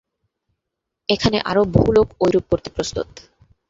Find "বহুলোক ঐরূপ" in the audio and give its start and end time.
1.75-2.45